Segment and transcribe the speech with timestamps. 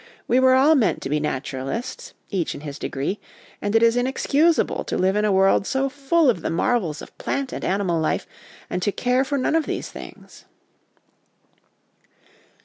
[0.27, 3.19] We were all meant to be naturalists, each in his degree,
[3.61, 7.15] and it is inexcusable to live in a world so full of the marvels of
[7.19, 8.25] plant and animal life
[8.67, 10.45] and to care for none of these things.